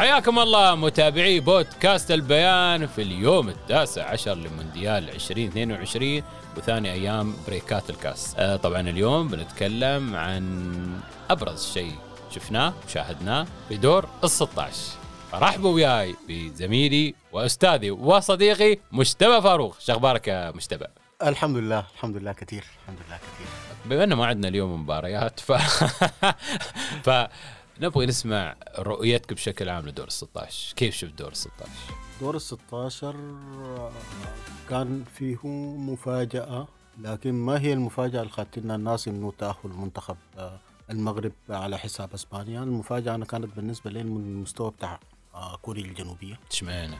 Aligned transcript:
حياكم 0.00 0.38
الله 0.38 0.74
متابعي 0.74 1.40
بودكاست 1.40 2.10
البيان 2.10 2.86
في 2.86 3.02
اليوم 3.02 3.48
التاسع 3.48 4.08
عشر 4.08 4.34
لمونديال 4.34 5.10
2022 5.10 6.22
وثاني 6.56 6.92
أيام 6.92 7.34
بريكات 7.46 7.90
الكاس. 7.90 8.34
آه 8.38 8.56
طبعا 8.56 8.80
اليوم 8.80 9.28
بنتكلم 9.28 10.16
عن 10.16 11.00
أبرز 11.30 11.72
شيء 11.72 11.92
شفناه 12.30 12.72
وشاهدناه 12.86 13.46
في 13.68 13.76
دور 13.76 14.08
ال 14.24 14.30
16. 14.30 14.76
رحبوا 15.34 15.74
وياي 15.74 16.14
بزميلي 16.28 17.14
وأستاذي 17.32 17.90
وصديقي 17.90 18.78
مجتبى 18.92 19.42
فاروق، 19.42 19.76
شو 19.80 19.92
أخبارك 19.92 20.28
يا 20.28 20.50
مجتبى؟ 20.50 20.86
الحمد 21.22 21.56
لله 21.56 21.84
الحمد 21.94 22.16
لله 22.16 22.32
كثير 22.32 22.64
الحمد 22.82 22.98
لله 23.06 23.16
كثير 23.16 23.46
بما 23.84 24.04
إنه 24.04 24.14
ما 24.14 24.26
عندنا 24.26 24.48
اليوم 24.48 24.82
مباريات 24.82 25.40
ف 25.40 25.52
ف 27.06 27.10
نبغى 27.80 28.06
نسمع 28.06 28.56
رؤيتك 28.78 29.32
بشكل 29.32 29.68
عام 29.68 29.86
لدور 29.88 30.06
ال 30.06 30.12
16 30.12 30.74
كيف 30.76 30.94
شفت 30.94 31.14
دور 31.18 31.28
ال 31.30 31.36
16 31.36 31.70
دور 32.20 32.36
ال 32.36 32.40
16 32.40 33.14
كان 34.68 35.04
فيه 35.14 35.46
مفاجأة 35.78 36.68
لكن 37.00 37.32
ما 37.32 37.60
هي 37.60 37.72
المفاجأة 37.72 38.20
اللي 38.20 38.32
خدت 38.32 38.58
لنا 38.58 38.74
الناس 38.74 39.08
إنه 39.08 39.32
تأهل 39.38 39.56
منتخب 39.64 40.16
آه، 40.38 40.58
المغرب 40.90 41.32
على 41.50 41.78
حساب 41.78 42.14
إسبانيا؟ 42.14 42.62
المفاجأة 42.62 43.14
أنا 43.14 43.24
كانت 43.24 43.56
بالنسبة 43.56 43.90
لي 43.90 44.02
من 44.02 44.16
المستوى 44.32 44.70
بتاع 44.70 45.00
آه، 45.34 45.56
كوريا 45.56 45.84
الجنوبية. 45.84 46.38
إشمعنى؟ 46.50 46.96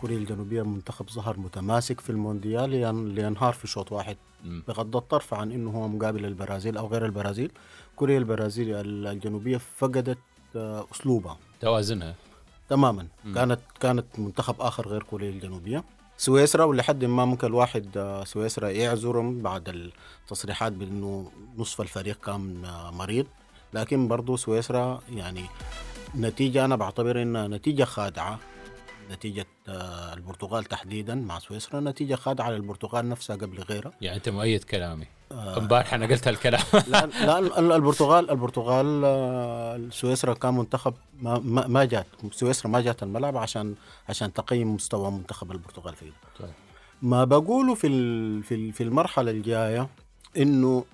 كوريا 0.00 0.16
الجنوبية 0.18 0.62
منتخب 0.62 1.10
ظهر 1.10 1.38
متماسك 1.38 2.00
في 2.00 2.10
المونديال 2.10 2.70
لين- 2.70 3.14
لينهار 3.14 3.52
في 3.52 3.66
شوط 3.66 3.92
واحد. 3.92 4.16
بغض 4.44 4.96
الطرف 4.96 5.34
عن 5.34 5.52
إنه 5.52 5.70
هو 5.70 5.88
مقابل 5.88 6.24
البرازيل 6.24 6.76
أو 6.76 6.86
غير 6.86 7.04
البرازيل 7.06 7.50
كوريا 7.96 8.18
البرازيل 8.18 8.68
الجنوبية 9.06 9.60
فقدت 9.76 10.18
آه، 10.56 10.86
أسلوبها. 10.94 11.38
توازنها. 11.60 12.14
تماما. 12.68 13.06
مم. 13.24 13.34
كانت 13.34 13.60
كانت 13.80 14.06
منتخب 14.18 14.54
آخر 14.60 14.88
غير 14.88 15.02
كوريا 15.02 15.30
الجنوبية. 15.30 15.84
سويسرا 16.18 16.64
ولحد 16.64 17.04
ما 17.04 17.24
ممكن 17.24 17.46
الواحد 17.46 17.96
آه، 17.96 18.24
سويسرا 18.24 18.68
يعذرهم 18.68 19.42
بعد 19.42 19.90
التصريحات 20.24 20.72
بإنه 20.72 21.30
نصف 21.58 21.80
الفريق 21.80 22.18
كان 22.24 22.64
آه، 22.64 22.90
مريض. 22.90 23.26
لكن 23.74 24.08
برضو 24.08 24.36
سويسرا 24.36 25.00
يعني 25.12 25.44
نتيجة 26.16 26.64
أنا 26.64 26.76
بعتبر 26.76 27.22
إنها 27.22 27.48
نتيجة 27.48 27.84
خادعة. 27.84 28.38
نتيجة 29.10 29.46
آه، 29.68 30.14
البرتغال 30.14 30.64
تحديدا 30.64 31.14
مع 31.14 31.38
سويسرا 31.38 31.80
نتيجة 31.80 32.14
خادعه 32.14 32.50
للبرتغال 32.50 33.08
نفسها 33.08 33.36
قبل 33.36 33.60
غيرها. 33.60 33.92
يعني 34.00 34.16
أنت 34.16 34.28
مؤيد 34.28 34.64
كلامي. 34.64 35.06
آه، 35.32 35.58
امبارح 35.58 35.94
أنا 35.94 36.06
قلت 36.06 36.28
هالكلام. 36.28 36.62
لأن 36.88 37.10
لأن 37.44 37.72
البرتغال 37.72 38.30
البرتغال 38.30 39.02
آه، 39.04 39.80
سويسرا 39.90 40.34
كان 40.34 40.54
منتخب 40.54 40.94
ما, 41.20 41.38
ما, 41.68 41.84
جات 41.84 42.06
سويسرا 42.32 42.70
ما 42.70 42.80
جات 42.80 43.02
الملعب 43.02 43.36
عشان 43.36 43.74
عشان 44.08 44.32
تقيم 44.32 44.74
مستوى 44.74 45.10
منتخب 45.10 45.52
البرتغال 45.52 45.94
فيه. 45.94 46.12
طيب. 46.38 46.50
ما 47.02 47.24
بقوله 47.24 47.74
في 47.74 47.88
في 48.42 48.72
في 48.72 48.82
المرحلة 48.82 49.30
الجاية 49.30 49.88
إنه 50.36 50.84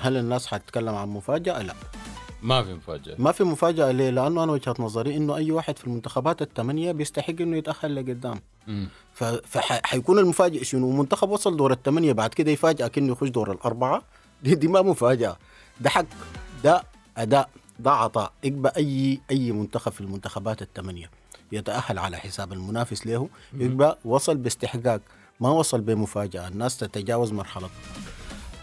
هل 0.00 0.16
الناس 0.16 0.46
حتتكلم 0.46 0.94
عن 0.94 1.08
مفاجأة؟ 1.08 1.62
لا. 1.62 1.74
ما 2.42 2.62
في 2.62 2.74
مفاجأة. 2.74 3.14
ما 3.18 3.32
في 3.32 3.44
مفاجأة 3.44 3.90
ليه؟ 3.90 4.10
لأنه 4.10 4.44
أنا 4.44 4.52
وجهة 4.52 4.74
نظري 4.78 5.16
إنه 5.16 5.36
أي 5.36 5.50
واحد 5.50 5.78
في 5.78 5.84
المنتخبات 5.84 6.42
الثمانيه 6.42 6.92
بيستحق 6.92 7.34
إنه 7.40 7.56
يتأهل 7.56 7.96
لقدام. 7.96 8.40
فحيكون 9.44 10.18
المفاجئ 10.18 10.64
شنو؟ 10.64 10.90
منتخب 10.90 11.30
وصل 11.30 11.56
دور 11.56 11.72
الثمانية 11.72 12.12
بعد 12.12 12.34
كده 12.34 12.50
يفاجئك 12.50 12.98
انه 12.98 13.12
يخش 13.12 13.28
دور 13.28 13.52
الأربعة. 13.52 14.02
دي, 14.42 14.54
دي 14.54 14.68
ما 14.68 14.82
مفاجأة. 14.82 15.36
ده 15.80 15.90
حق 15.90 16.04
ده 16.64 16.82
أداء 17.16 17.48
ده 17.78 17.90
عطاء. 17.90 18.32
يقبى 18.44 18.68
أي 18.68 19.20
أي 19.30 19.52
منتخب 19.52 19.92
في 19.92 20.00
المنتخبات 20.00 20.62
الثمانية 20.62 21.10
يتأهل 21.52 21.98
على 21.98 22.16
حساب 22.16 22.52
المنافس 22.52 23.06
له. 23.06 23.28
يقبى 23.54 23.92
وصل 24.04 24.36
باستحقاق. 24.36 25.00
ما 25.40 25.50
وصل 25.50 25.80
بمفاجأة. 25.80 26.48
الناس 26.48 26.76
تتجاوز 26.76 27.32
مرحلة. 27.32 27.70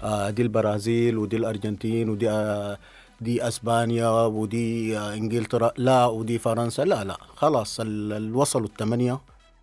آه 0.04 0.30
دي 0.30 0.42
البرازيل 0.42 1.18
ودي 1.18 1.38
الأرجنتين 1.38 2.10
ودي 2.10 2.30
آه 2.30 2.78
دي 3.22 3.48
أسبانيا 3.48 4.10
ودي 4.10 4.98
إنجلترا 5.00 5.72
لا 5.78 6.06
ودي 6.06 6.40
فرنسا 6.40 6.82
لا 6.82 7.04
لا 7.04 7.18
خلاص 7.36 7.80
ال- 7.80 8.14
اللي 8.14 8.32
وصلوا 8.38 8.68
الثمانيه 8.68 9.20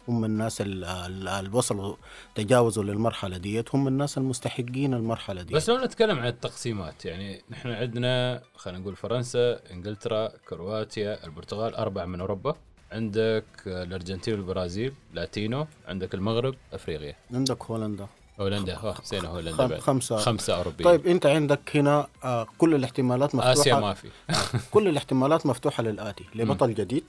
هم 0.09 0.25
الناس 0.25 0.61
ال- 0.61 0.85
ال- 0.85 1.29
اللي 1.29 1.51
وصلوا 1.57 1.97
تجاوزوا 2.35 2.85
للمرحلة 2.85 3.37
ديت. 3.37 3.75
هم 3.75 3.89
الناس 3.89 4.19
المستحقين 4.19 4.95
المرحلة 4.95 5.43
دي 5.43 5.55
بس 5.55 5.71
لو 5.71 5.79
نتكلم 5.85 6.19
عن 6.19 6.27
التقسيمات 6.27 7.05
يعني 7.05 7.43
نحن 7.51 7.69
عندنا 7.69 8.43
خلينا 8.57 8.79
نقول 8.81 8.97
فرنسا 8.97 9.61
إنجلترا 9.73 10.29
كرواتيا 10.49 11.25
البرتغال 11.27 11.75
أربع 11.75 12.05
من 12.07 12.21
أوروبا. 12.21 12.55
عندك 12.93 13.45
الأرجنتين 13.67 14.35
والبرازيل 14.35 14.93
لاتينو. 15.15 15.67
عندك 15.89 16.15
المغرب 16.15 16.55
أفريقيا. 16.73 17.17
عندك 17.35 17.65
هولندا. 17.65 18.07
هولندا 18.41 18.77
آه 18.77 18.95
نسينا 19.03 19.29
هولندا 19.29 19.53
خم- 19.57 19.67
بعد. 19.69 19.79
خمسة. 19.81 20.17
خمسة 20.17 20.57
اوروبيه 20.57 20.85
طيب 20.85 21.07
أنت 21.07 21.27
عندك 21.27 21.77
هنا 21.77 22.07
آه 22.25 22.47
كل 22.59 22.75
الاحتمالات 22.75 23.35
مفتوحة. 23.35 23.53
آسيا 23.53 23.75
ما 23.81 23.95
في. 23.95 24.09
كل 24.75 24.89
الاحتمالات 24.89 25.47
مفتوحة 25.47 25.83
للآتي 25.83 26.25
لبطل 26.35 26.75
جديد. 26.75 27.05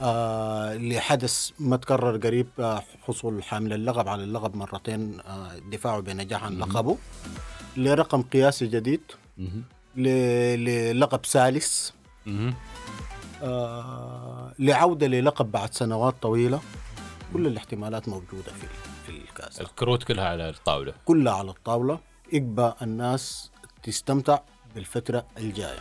آه 0.00 0.74
لحدث 0.76 1.50
ما 1.58 1.76
تكرر 1.76 2.16
قريب 2.16 2.46
آه 2.60 2.82
حصول 3.02 3.42
حامل 3.42 3.72
اللقب 3.72 4.08
على 4.08 4.24
اللقب 4.24 4.56
مرتين 4.56 5.20
آه 5.20 5.50
دفاعه 5.72 6.00
بنجاح 6.00 6.44
عن 6.44 6.58
لقبه. 6.58 6.96
لرقم 7.76 8.22
قياسي 8.22 8.66
جديد. 8.66 9.00
للقب 9.96 11.26
ثالث. 11.26 11.90
آه 13.42 14.52
لعودة 14.58 15.06
للقب 15.06 15.52
بعد 15.52 15.74
سنوات 15.74 16.14
طويلة. 16.22 16.60
كل 17.32 17.46
الاحتمالات 17.46 18.08
موجودة 18.08 18.52
في 18.60 18.66
الكاس 19.48 19.60
الكروت 19.60 20.02
كلها 20.04 20.24
على 20.28 20.48
الطاولة. 20.48 20.92
كلها 21.04 21.32
على 21.32 21.50
الطاولة. 21.50 21.98
يقبى 22.32 22.72
الناس 22.82 23.50
تستمتع 23.82 24.38
بالفترة 24.74 25.24
الجاية. 25.38 25.78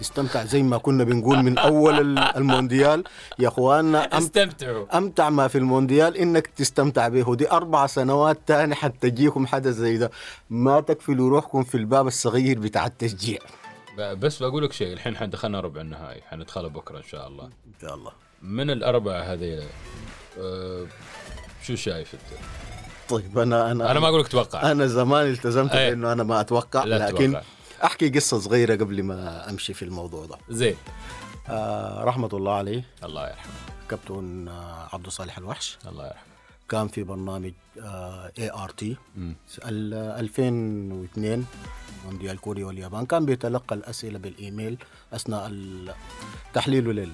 تستمتع 0.00 0.44
زي 0.44 0.62
ما 0.62 0.78
كنا 0.78 1.04
بنقول 1.04 1.42
من 1.42 1.58
أول 1.58 2.00
ال- 2.00 2.18
المونديال. 2.18 3.04
يا 3.38 3.48
أخواننا 3.48 4.08
أم- 4.10 4.14
استمتعوا. 4.14 4.98
أمتع 4.98 5.30
ما 5.30 5.48
في 5.48 5.58
المونديال 5.58 6.16
إنك 6.16 6.46
تستمتع 6.46 7.08
به. 7.08 7.34
دي 7.36 7.50
أربع 7.50 7.86
سنوات 7.86 8.38
تاني 8.46 8.74
حتجيكم 8.74 9.46
حدث 9.46 9.74
زي 9.74 9.96
ده. 9.98 10.10
ما 10.50 10.80
تكفلوا 10.80 11.30
روحكم 11.30 11.62
في 11.62 11.74
الباب 11.74 12.06
الصغير 12.06 12.58
بتاع 12.58 12.86
التشجيع. 12.86 13.38
بس 13.98 14.42
بقول 14.42 14.64
لك 14.64 14.72
شيء 14.72 14.92
الحين 14.92 15.16
حندخلنا 15.16 15.60
ربع 15.60 15.80
النهائي. 15.80 16.22
حندخلها 16.22 16.68
بكرة 16.68 16.98
إن 16.98 17.02
شاء 17.02 17.28
الله. 17.28 17.44
إن 17.44 17.72
شاء 17.82 17.94
الله. 17.94 18.12
من 18.42 18.70
الأربعة 18.70 19.22
هذيلا؟ 19.22 19.64
أه 20.40 20.86
شو 21.62 21.74
شايف 21.74 22.14
أنت؟ 22.14 22.40
طيب 23.12 23.38
أنا 23.38 23.70
أنا 23.70 23.90
أنا 23.90 24.00
ما 24.00 24.08
أقول 24.08 24.20
لك 24.20 24.28
توقع. 24.28 24.70
أنا 24.72 24.86
زمان 24.86 25.26
التزمت 25.26 25.72
أي. 25.72 25.90
بأنه 25.90 26.12
أنا 26.12 26.22
ما 26.22 26.40
أتوقع 26.40 26.84
لا 26.84 27.06
لكن 27.08 27.16
تتوقع. 27.30 27.42
أحكي 27.84 28.08
قصة 28.08 28.38
صغيرة 28.38 28.74
قبل 28.74 29.02
ما 29.02 29.50
أمشي 29.50 29.74
في 29.74 29.84
الموضوع 29.84 30.26
ده. 30.26 30.38
زين. 30.50 30.76
آه 31.48 32.04
رحمة 32.04 32.28
الله 32.32 32.52
عليه. 32.54 32.84
الله 33.04 33.28
يرحمه. 33.28 33.52
كابتن 33.88 34.48
آه 34.48 34.88
عبده 34.92 35.06
صالح 35.06 35.38
الوحش. 35.38 35.78
الله 35.86 36.06
يرحمه. 36.06 36.22
كان 36.68 36.88
في 36.88 37.02
برنامج 37.02 37.52
ART 38.38 38.96
مم. 39.16 39.34
2002 39.64 41.46
مونديال 42.04 42.40
كوريا 42.40 42.66
واليابان. 42.66 43.06
كان 43.06 43.26
بيتلقى 43.26 43.74
الأسئلة 43.76 44.18
بالإيميل 44.18 44.76
أثناء 45.12 45.52
تحليله 46.54 46.92
لل 46.92 47.12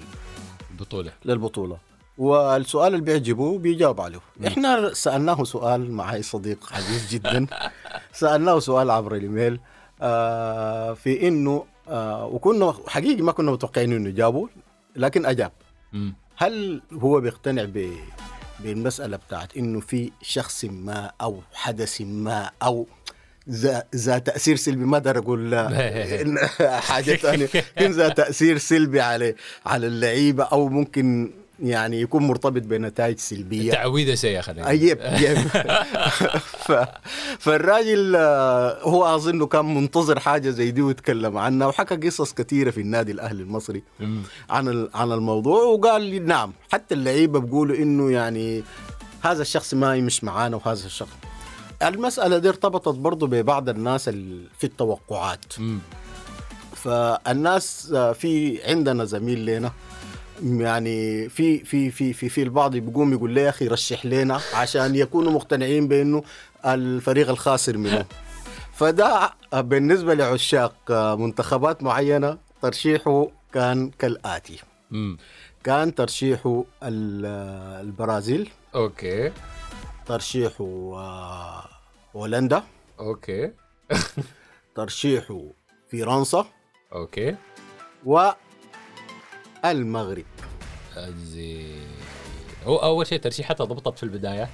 البطوله 0.71 1.13
للبطولة. 1.25 1.79
والسؤال 2.19 2.95
اللي 2.95 3.05
بيعجبه 3.05 3.59
بيجاوب 3.59 4.01
عليه. 4.01 4.21
إحنا 4.47 4.95
سألناه 4.95 5.45
سؤال 5.45 5.93
معي 5.93 6.23
صديق 6.23 6.73
عزيز 6.73 7.09
جدا. 7.11 7.47
سألناه 8.13 8.59
سؤال 8.59 8.91
عبر 8.91 9.15
الإيميل 9.15 9.61
آه 10.03 10.95
في 10.95 11.29
إنه 11.29 11.65
آه 11.89 12.27
وكنا 12.27 12.75
حقيقي 12.87 13.23
ما 13.23 13.33
كنا 13.33 13.51
متوقعين 13.53 13.93
إنه 13.93 14.09
يجاوبه 14.09 14.49
لكن 14.97 15.27
أجاب. 15.27 15.53
مم. 15.93 16.15
هل 16.37 16.83
هو 16.93 17.21
بيقتنع 17.21 17.65
ب 17.65 17.91
بالمسألة 18.61 19.17
بتاعت 19.17 19.57
إنه 19.57 19.81
في 19.81 20.11
شخص 20.23 20.65
ما 20.65 21.11
أو 21.21 21.41
حدث 21.55 22.01
ما 22.01 22.51
أو 22.63 22.87
ذا 23.51 23.85
ذا 23.97 24.19
تأثير 24.19 24.57
سلبي؟ 24.57 24.85
ما 24.85 24.97
أقدر 24.97 25.19
أقول 25.19 25.55
حاجة 26.89 27.15
ثانية. 27.15 27.49
ذا 27.99 28.09
تأثير 28.09 28.59
سلبي 28.59 29.01
على 29.01 29.35
على 29.67 29.87
اللعيبة 29.87 30.45
أو 30.45 30.69
ممكن 30.69 31.31
يعني 31.63 32.01
يكون 32.01 32.27
مرتبط 32.27 32.63
بنتائج 32.63 33.19
سلبية. 33.19 33.73
تعويذه 33.73 34.15
سيئه 34.15 34.41
خلينا 34.41 34.69
أيب 34.69 34.99
يب 35.21 35.39
ف... 36.69 36.73
فالراجل 37.39 38.17
آه، 38.17 38.83
هو 38.83 39.15
أظنه 39.15 39.47
كان 39.47 39.75
منتظر 39.75 40.21
حاجة 40.21 40.51
زي 40.51 40.71
دي 40.71 40.83
ويتكلم 40.83 41.39
عنها 41.39 41.67
وحكى 41.67 41.97
قصص 42.09 42.33
كثيرة 42.33 42.71
في 42.71 42.81
النادي 42.81 43.13
الأهلي 43.13 43.43
المصري. 43.43 43.83
عن 44.51 44.89
عن 44.95 45.13
الموضوع 45.13 45.63
وقال 45.63 46.03
لي 46.03 46.19
نعم 46.19 46.53
حتى 46.73 46.95
اللعيبة 46.95 47.41
بيقولوا 47.41 47.77
إنه 47.77 48.11
يعني 48.11 48.63
هذا 49.23 49.43
الشخص 49.43 49.75
ما 49.75 49.97
يمش 49.97 50.25
معانا 50.25 50.57
وهذا 50.57 50.87
الشخص. 50.87 51.11
المسألة 51.83 52.39
دي 52.39 52.49
ارتبطت 52.49 52.95
برضو 52.99 53.27
ببعض 53.27 53.69
الناس 53.69 54.09
ال- 54.09 54.47
في 54.59 54.65
التوقعات. 54.65 55.45
مم. 55.59 55.79
فالناس 56.77 57.93
آه، 57.95 58.13
في 58.13 58.63
عندنا 58.65 59.05
زميل 59.05 59.47
لنا 59.47 59.73
يعني 60.43 61.29
في 61.29 61.65
في 61.65 61.91
في 61.91 62.13
في 62.13 62.29
في 62.29 62.43
البعض 62.43 62.77
بيقوم 62.77 63.13
يقول 63.13 63.31
لي 63.31 63.41
يا 63.41 63.49
أخي 63.49 63.69
رشح 63.69 64.07
لنا؟ 64.07 64.41
عشان 64.55 64.95
يكونوا 64.95 65.33
مقتنعين 65.33 65.89
بأنه 65.89 66.23
الفريق 66.67 67.29
الخاسر 67.31 67.77
منه. 67.77 68.05
فده 68.75 69.31
بالنسبة 69.55 70.15
لعشاق 70.15 70.75
منتخبات 71.19 71.83
معينة 71.83 72.39
ترشيحه 72.63 73.27
كان 73.53 73.91
كالآتي. 73.91 74.59
كان 75.65 75.95
ترشيحه 75.95 76.65
ال- 76.83 77.27
البرازيل. 77.87 78.51
okay. 78.75 79.33
ترشيحه 80.07 80.65
آه، 80.95 81.69
هولندا. 82.17 82.63
أوكي. 83.01 83.51
ترشيحه 84.75 85.43
فرنسا. 85.93 86.47
أوكي. 86.93 87.37
والمغرب 89.65 90.25
زين 91.17 91.87
هو 92.65 92.77
أول 92.77 93.07
شيء 93.07 93.21
ترشيحاتها 93.21 93.65
ضبطت 93.65 93.97
في 93.99 94.03
البدايات. 94.03 94.49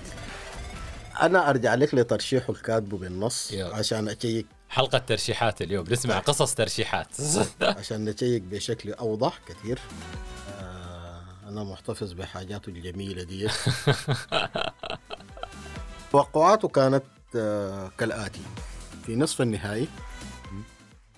أنا 1.22 1.50
أرجع 1.50 1.74
لك 1.74 1.94
لترشيحه 1.94 2.52
الكاتبه 2.52 2.98
بالنص 2.98 3.52
يلا. 3.52 3.76
عشان 3.76 4.08
أشيك. 4.08 4.46
حلقة 4.68 4.98
ترشيحات 4.98 5.62
اليوم. 5.62 5.84
نسمع 5.90 6.18
قصص 6.18 6.54
ترشيحات. 6.54 7.08
عشان 7.78 8.04
نشيك 8.04 8.42
بشكل 8.42 8.92
أوضح 8.92 9.38
كثير. 9.48 9.78
آه 10.60 11.22
أنا 11.48 11.64
محتفظ 11.64 12.12
بحاجاته 12.12 12.70
الجميلة 12.70 13.22
دي. 13.22 13.48
توقعاته 16.12 16.68
كانت 16.68 17.02
آه 17.36 17.90
كالآتي. 17.98 18.40
في 19.06 19.16
نصف 19.16 19.42
النهائي. 19.42 19.88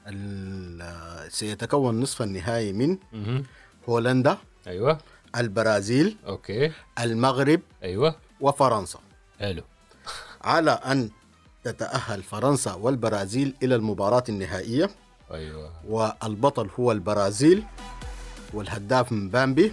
ال- 0.07 0.83
آه، 0.83 1.29
سيتكون 1.29 2.01
نصف 2.01 2.23
النهائي 2.23 2.73
من. 2.73 2.99
هولندا 3.89 4.39
أيوه. 4.67 4.99
البرازيل 5.37 6.17
okay. 6.27 6.73
المغرب 7.01 7.61
أيوه. 7.83 8.15
وفرنسا. 8.41 8.99
حلو. 9.41 9.63
على 10.45 10.71
أن 10.71 11.11
تتأهل 11.65 12.23
فرنسا 12.23 12.73
والبرازيل 12.75 13.55
إلى 13.63 13.75
المباراة 13.75 14.25
النهائية. 14.29 14.91
أيوه. 15.33 15.71
والبطل 15.89 16.71
هو 16.81 16.93
البرازيل 16.93 17.65
والهداف 18.55 19.13
مبابي 19.13 19.73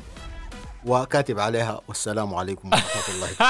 وكاتب 0.86 1.40
عليها 1.40 1.82
والسلام 1.88 2.36
عليكم 2.36 2.68
ورحمة 2.70 3.16
الله 3.16 3.30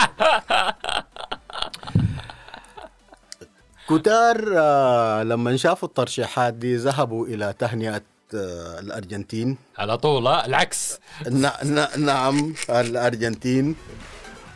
كتار 3.90 4.54
آه، 4.58 5.24
لما 5.24 5.58
شافوا 5.58 5.88
الترشيحات 5.88 6.54
دي 6.54 6.76
ذهبوا 6.76 7.28
إلى 7.28 7.54
تهنئة 7.60 8.02
آه، 8.36 8.80
الأرجنتين. 8.80 9.58
على 9.78 9.98
طول 9.98 10.28
ها؟ 10.28 10.46
العكس. 10.46 11.00
نعم 11.98 12.54
الأرجنتين 12.70 13.76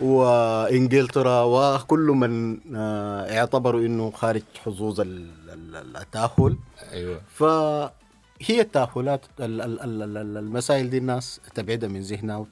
وإنجلترا 0.02 1.44
وكل 1.44 2.00
من 2.00 2.60
آه، 2.76 3.38
اعتبروا 3.40 3.82
إنه 3.82 4.12
خارج 4.12 4.42
حظوظ 4.66 5.00
ال- 5.02 5.30
ال- 5.50 5.98
التأهل. 5.98 6.58
أيوه. 6.92 7.22
فهي 7.36 8.62
التأهلات 8.62 9.22
ال- 9.40 9.62
ال- 9.62 9.82
ال- 9.82 10.18
ال- 10.18 10.38
المسائل 10.38 10.90
دي 10.90 10.98
الناس 10.98 11.40
تبعدها 11.56 11.90
من 11.90 12.02
ذهنها 12.02 12.46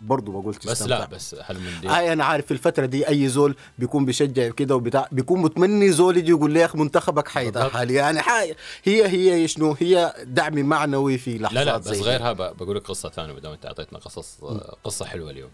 برضه 0.00 0.32
بقول 0.32 0.52
بس 0.54 0.58
تستمتع. 0.58 0.98
لا 0.98 1.06
بس 1.06 1.36
هل 1.44 1.56
من 1.60 1.80
دي. 1.80 1.88
آه 1.88 2.12
أنا 2.12 2.24
عارف 2.24 2.46
في 2.46 2.50
الفترة 2.50 2.86
دي 2.86 3.08
أي 3.08 3.28
زول 3.28 3.56
بيكون 3.78 4.04
بيشجع 4.04 4.48
كده 4.48 4.76
وبتاع 4.76 5.08
بيكون 5.12 5.42
متمني 5.42 5.92
زول 5.92 6.16
يجي 6.16 6.30
يقول 6.30 6.50
لي 6.50 6.60
يا 6.60 6.64
أخي 6.64 6.78
منتخبك 6.78 7.28
حيتاهل 7.28 7.90
يعني 7.90 8.20
حاجة 8.20 8.56
هي 8.84 9.08
هي 9.08 9.48
شنو؟ 9.48 9.76
هي 9.80 10.14
دعم 10.24 10.54
معنوي 10.54 11.18
في 11.18 11.38
لحظات 11.38 11.52
لا 11.58 11.64
لا 11.64 11.76
بس 11.76 11.88
زي. 11.88 12.02
غيرها 12.02 12.32
بقول 12.32 12.76
لك 12.76 12.82
قصة 12.86 13.08
ثانية 13.08 13.32
ما 13.32 13.40
دام 13.40 13.52
أنت 13.52 13.66
أعطيتنا 13.66 13.98
قصص 13.98 14.38
قصة 14.84 15.04
حلوة 15.04 15.30
اليوم. 15.30 15.50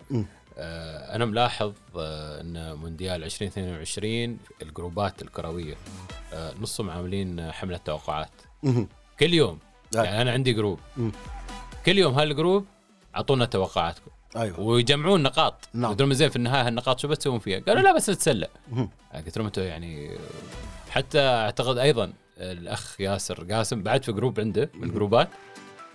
آه 0.58 1.14
أنا 1.16 1.24
ملاحظ 1.24 1.72
آه 1.96 2.40
إن 2.40 2.72
مونديال 2.76 3.24
2022 3.24 4.38
الجروبات 4.62 5.22
الكروية 5.22 5.74
آه 6.32 6.52
نصهم 6.60 6.90
عاملين 6.90 7.52
حملة 7.52 7.76
توقعات. 7.84 8.30
كل 9.20 9.34
يوم. 9.34 9.58
يعني 9.94 10.22
أنا 10.22 10.32
عندي 10.32 10.52
جروب. 10.52 10.78
كل 11.86 11.98
يوم 11.98 12.14
هالجروب 12.14 12.64
أعطونا 13.16 13.44
توقعاتكم. 13.44 14.10
أيوه. 14.36 14.60
ويجمعون 14.60 15.22
نقاط. 15.22 15.68
نعم. 15.74 15.90
قلت 15.90 16.00
لهم 16.00 16.12
زين 16.12 16.28
في 16.28 16.36
النهاية 16.36 16.66
هالنقاط 16.66 16.98
شو 16.98 17.08
بتسوون 17.08 17.38
فيها؟ 17.38 17.60
قالوا 17.60 17.82
لا 17.82 17.96
بس 17.96 18.10
نتسلى. 18.10 18.48
مهم. 18.72 18.90
قلت 19.14 19.38
لهم 19.38 19.46
أنتم 19.46 19.62
يعني 19.62 20.18
حتى 20.90 21.20
اعتقد 21.20 21.78
أيضا 21.78 22.12
الأخ 22.38 23.00
ياسر 23.00 23.44
قاسم 23.52 23.82
بعد 23.82 24.04
في 24.04 24.12
جروب 24.12 24.40
عنده 24.40 24.70
من 24.74 24.84
الجروبات 24.88 25.28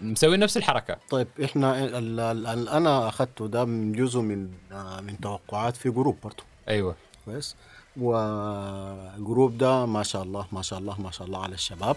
مسوي 0.01 0.37
نفس 0.37 0.57
الحركة. 0.57 0.97
طيب 1.09 1.27
إحنا 1.43 1.83
ال- 1.85 2.19
ال- 2.19 2.45
ال- 2.47 2.69
أنا 2.69 3.07
أخذته 3.09 3.47
ده 3.47 3.65
من 3.65 3.91
جزء 3.91 4.19
من 4.19 4.49
آه، 4.71 5.01
من 5.01 5.19
توقعات 5.19 5.77
في 5.77 5.89
جروب 5.89 6.17
برضه 6.23 6.43
أيوه. 6.69 6.95
كويس. 7.25 7.55
والجروب 7.97 9.57
ده 9.57 9.85
ما 9.85 10.03
شاء 10.03 10.23
الله 10.23 10.45
ما 10.51 10.61
شاء 10.61 10.79
الله 10.79 11.01
ما 11.01 11.11
شاء 11.11 11.27
الله 11.27 11.43
على 11.43 11.53
الشباب. 11.53 11.95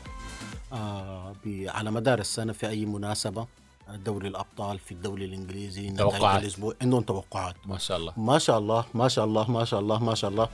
آه 0.73 1.35
على 1.49 1.91
مدار 1.91 2.19
السنة 2.19 2.53
في 2.53 2.69
أي 2.69 2.87
مناسبة 2.87 3.47
دوري 3.89 4.29
الأبطال 4.29 4.79
في 4.79 4.93
الدوري 4.93 5.25
الإنجليزي 5.25 5.91
توقعات. 5.91 6.43
الأسبوع. 6.43 6.75
عندهم 6.83 7.03
توقعات. 7.03 7.55
ما 7.67 7.79
شاء 7.79 7.97
الله. 7.99 8.13
ما 8.17 8.39
شاء 8.39 8.59
الله 8.59 8.85
ما 8.95 9.09
شاء 9.09 9.25
الله 9.25 9.51
ما 9.51 9.65
شاء 9.65 9.81
الله 9.81 10.03
ما 10.05 10.15
شاء 10.15 10.31
الله. 10.31 10.49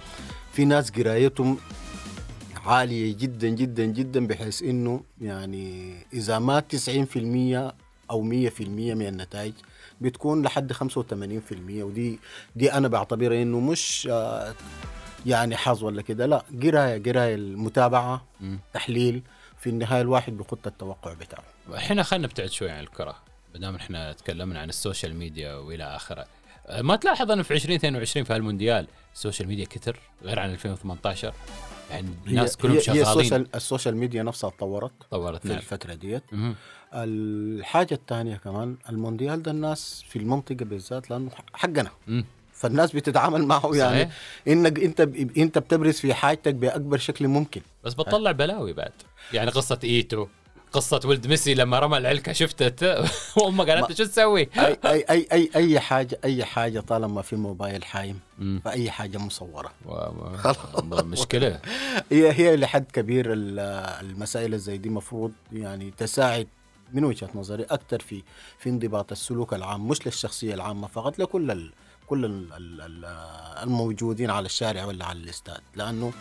في 0.52 0.64
ناس 0.64 0.90
قرايتهم 0.90 1.56
عالية 2.66 3.16
جدا 3.16 3.48
جدا 3.48 3.84
جدا 3.84 4.26
بحيث 4.26 4.62
إنه 4.62 5.00
يعني 5.20 5.94
إذا 6.12 6.38
ما 6.38 6.60
90% 6.60 7.74
أو 8.10 8.22
100% 8.22 8.60
من 8.94 9.06
النتائج 9.06 9.52
بتكون 10.00 10.42
لحد 10.42 10.72
85% 10.72 10.76
ودي 11.62 12.18
دي 12.56 12.72
أنا 12.72 12.88
بعتبرها 12.88 13.42
إنه 13.42 13.60
مش 13.60 14.08
آه، 14.10 14.54
يعني 15.26 15.56
حظ 15.56 15.84
ولا 15.84 16.02
كده. 16.02 16.26
لا 16.26 16.44
قراية 16.62 17.02
قراية 17.02 17.34
المتابعة 17.34 18.24
مم. 18.40 18.58
تحليل. 18.74 19.22
في 19.60 19.70
النهاية 19.70 20.00
الواحد 20.00 20.36
بيخط 20.36 20.66
التوقع 20.66 21.14
بتاعه. 21.14 21.44
إحنا 21.76 22.02
خلينا 22.02 22.26
نبتعد 22.26 22.50
شوي 22.50 22.70
عن 22.70 22.80
الكرة 22.80 23.16
ما 23.54 23.60
دام 23.60 23.74
إحنا 23.74 24.12
تكلمنا 24.12 24.60
عن 24.60 24.68
السوشيال 24.68 25.14
ميديا 25.16 25.54
وإلى 25.54 25.84
آخره. 25.84 26.26
أه، 26.66 26.82
ما 26.82 26.96
تلاحظ 26.96 27.30
أنه 27.30 27.42
في 27.42 27.54
2022 27.54 28.24
في 28.24 28.32
هالمونديال 28.34 28.86
السوشيال 29.14 29.48
ميديا 29.48 29.64
كتر 29.64 29.98
غير 30.22 30.38
عن 30.38 30.50
2018 30.50 31.34
يعني 31.90 32.08
الناس 32.26 32.52
هي- 32.56 32.62
كلهم 32.62 32.72
هي, 32.72 32.78
هي 32.78 32.82
شغالين. 32.84 33.02
السوشيال, 33.10 33.46
السوشيال 33.54 33.96
ميديا 33.96 34.22
نفسها 34.22 34.50
تطورت 34.50 34.92
طورت 35.10 35.42
في 35.42 35.48
نعم. 35.48 35.56
الفترة 35.56 35.94
ديت. 35.94 36.22
مهم. 36.32 36.54
الحاجة 36.94 37.94
الثانية 37.94 38.36
كمان 38.36 38.76
المونديال 38.88 39.42
ده 39.42 39.50
الناس 39.50 40.04
في 40.08 40.16
المنطقة 40.18 40.64
بالذات 40.64 41.10
لأنه 41.10 41.30
حقنا. 41.54 41.90
مم. 42.06 42.24
فالناس 42.60 42.92
بتتعامل 42.92 43.46
معه 43.46 43.70
يعني 43.74 44.02
صحيح. 44.02 44.10
إنك 44.48 44.78
أنت 44.80 45.02
ب... 45.02 45.38
أنت 45.38 45.58
بتبرز 45.58 45.94
في 45.94 46.14
حاجتك 46.14 46.54
بأكبر 46.54 46.98
شكل 46.98 47.28
ممكن. 47.28 47.60
بس 47.84 47.94
بتطلع 47.94 48.32
بلاوي 48.32 48.72
بعد. 48.72 48.92
يعني 49.32 49.50
قصة 49.50 49.78
إيتو 49.84 50.26
قصة 50.72 51.00
ولد 51.04 51.26
ميسي 51.26 51.54
لما 51.54 51.78
رمى 51.78 51.98
العلكة 51.98 52.32
شفتت 52.32 53.04
وامه 53.42 53.64
قالت 53.64 53.92
شو 53.92 54.04
تسوي؟ 54.04 54.48
أي 54.58 54.76
أي 54.84 55.04
أي 55.10 55.26
أي 55.32 55.50
أي 55.56 55.80
حاجة 55.80 56.18
أي 56.24 56.44
حاجة 56.44 56.80
طالما 56.80 57.22
في 57.22 57.36
موبايل 57.36 57.84
حايم. 57.84 58.20
فأي 58.64 58.90
حاجة 58.90 59.18
مصورة. 59.18 59.70
و- 59.86 59.92
و- 59.92 61.02
مشكلة. 61.04 61.60
هي 62.12 62.32
هي 62.32 62.56
لحد 62.56 62.84
كبير 62.92 63.32
ال- 63.32 63.58
المسائل 64.10 64.58
زي 64.58 64.78
دي 64.78 64.88
مفروض 64.88 65.32
يعني 65.52 65.90
تساعد 65.98 66.46
من 66.92 67.04
وجهة 67.04 67.28
نظري 67.34 67.62
أكثر 67.62 67.98
في 68.00 68.22
في 68.58 68.68
انضباط 68.68 69.12
السلوك 69.12 69.54
العام 69.54 69.88
مش 69.88 70.06
للشخصية 70.06 70.54
العامة 70.54 70.86
فقط 70.86 71.18
لكل 71.18 71.50
كل 72.10 72.24
ال 72.24 72.52
ال 72.52 72.80
ال 72.80 73.04
الموجودين 73.62 74.30
على 74.30 74.46
الشارع 74.46 74.84
ولا 74.84 75.04
على 75.06 75.18
الاستاد. 75.18 75.60
لأنه 75.76 76.12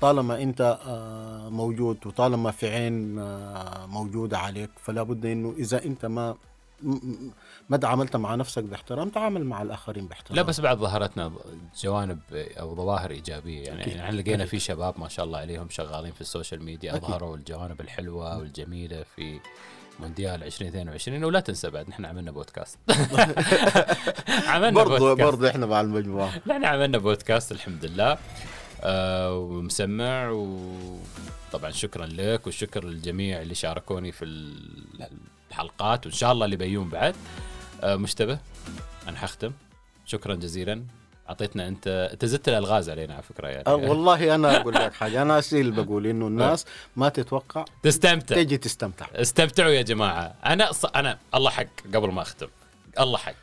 طالما 0.00 0.42
أنت 0.42 0.78
آه، 0.86 1.48
موجود 1.48 2.06
وطالما 2.06 2.50
في 2.50 2.68
عين 2.68 3.18
آه، 3.18 3.86
موجودة 3.86 4.38
عليك 4.38 4.70
فلا 4.84 5.02
بد 5.02 5.26
إنه 5.26 5.54
إذا 5.58 5.84
أنت 5.84 6.06
ما 6.06 6.34
ما 7.68 7.76
تعاملت 7.76 8.16
مع 8.16 8.34
نفسك 8.34 8.62
باحترام 8.62 9.08
تعامل 9.08 9.44
مع 9.44 9.62
الآخرين 9.62 10.06
باحترام. 10.06 10.36
لا 10.36 10.42
بس 10.42 10.60
بعد 10.60 10.78
ظهرتنا 10.78 11.32
جوانب 11.82 12.18
أو 12.32 12.76
ظواهر 12.76 13.10
إيجابية. 13.10 13.62
يعني 13.64 13.82
أكيد. 13.82 13.96
يعني 13.96 14.22
لقينا. 14.22 14.46
في 14.46 14.58
شباب 14.58 15.00
ما 15.00 15.08
شاء 15.08 15.24
الله 15.24 15.38
عليهم 15.38 15.68
شغالين 15.70 16.12
في 16.12 16.20
السوشيال 16.20 16.62
ميديا. 16.62 16.96
أظهروا 16.96 17.36
الجوانب 17.36 17.80
الحلوة 17.80 18.38
والجميلة 18.38 19.04
في 19.16 19.40
مونديال 20.00 20.42
2022 20.42 21.24
ولا 21.24 21.40
تنسى 21.40 21.70
بعد 21.70 21.88
نحن 21.88 22.04
عملنا 22.04 22.30
بودكاست. 22.30 22.78
عملنا 24.46 24.70
برضه 24.70 24.98
بودكاست. 24.98 25.30
برضه 25.30 25.50
إحنا 25.50 25.66
مع 25.66 25.80
المجموعة. 25.80 26.32
نحن 26.46 26.64
عملنا 26.64 26.98
بودكاست 26.98 27.52
الحمد 27.52 27.84
لله. 27.84 28.18
آه 28.82 29.38
ومسمع 29.38 30.30
وطبعا 30.30 31.70
شكرا 31.70 32.06
لك 32.06 32.46
والشكر 32.46 32.84
للجميع 32.84 33.42
اللي 33.42 33.54
شاركوني 33.54 34.12
في 34.12 34.24
الحلقات 35.60 36.06
وإن 36.06 36.14
شاء 36.14 36.32
الله 36.32 36.44
اللي 36.44 36.56
بيون 36.56 36.88
بعد. 36.88 37.16
آه 37.82 37.96
مشتبه 37.96 38.38
أنا 39.08 39.18
حختم. 39.18 39.52
شكرا 40.06 40.34
جزيلا. 40.34 40.84
أعطيتنا 41.28 41.68
أنت 41.68 42.08
أنت 42.12 42.24
زدت 42.24 42.48
الألغاز 42.48 42.90
علينا 42.90 43.14
على 43.14 43.22
فكرة 43.22 43.48
يعني. 43.48 43.64
أه 43.66 43.74
والله 43.74 44.34
أنا 44.34 44.56
أقول 44.56 44.74
لك 44.74 44.92
حاجة. 44.94 45.22
أنا 45.22 45.38
أسيل 45.38 45.70
بقول 45.82 46.06
إنه 46.06 46.26
الناس 46.26 46.66
ما 46.96 47.08
تتوقع 47.08 47.64
تستمتع. 47.82 48.34
تيجي 48.34 48.56
تستمتع. 48.56 49.06
استمتعوا 49.14 49.70
يا 49.70 49.82
جماعة. 49.82 50.34
أنا 50.46 50.72
ص... 50.72 50.84
أنا 50.84 51.18
الله 51.34 51.50
حق 51.50 51.66
قبل 51.94 52.08
ما 52.12 52.22
أختم. 52.22 52.48
الله 53.00 53.18
حق. 53.18 53.34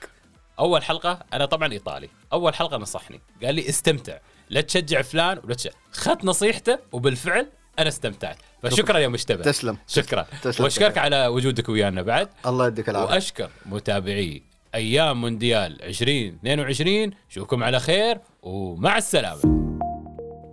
أول 0.60 0.84
حلقة 0.84 1.20
أنا 1.34 1.46
طبعا 1.46 1.72
إيطالي. 1.72 2.10
أول 2.34 2.55
حلقة 2.55 2.77
نصحني. 2.77 3.22
قال 3.43 3.55
لي 3.55 3.70
استمتع. 3.70 4.17
لا 4.50 4.62
تشجع 4.62 5.01
فلان 5.01 5.39
ولا 5.43 5.53
تشجع 5.53 5.72
خذت 5.91 6.25
نصيحته 6.25 6.79
وبالفعل 6.91 7.48
أنا 7.79 7.87
استمتعت. 7.87 8.37
فشكرا 8.63 8.99
يا 8.99 9.07
مشتبه. 9.07 9.43
تسلم. 9.43 9.77
شكرا. 9.87 10.25
تسلم. 10.41 10.63
وأشكرك 10.63 10.97
على 10.97 11.27
وجودك 11.27 11.69
ويانا 11.69 12.01
بعد. 12.01 12.29
الله 12.45 12.67
يديك 12.67 12.89
العافية. 12.89 13.13
وأشكر 13.13 13.49
متابعي 13.65 14.43
أيام 14.75 15.21
مونديال 15.21 15.81
2022 15.83 17.11
اشوفكم 17.31 17.63
على 17.63 17.79
خير 17.79 18.17
ومع 18.41 18.97
السلامة. 18.97 19.41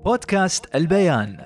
بودكاست 0.04 0.74
البيان. 0.74 1.44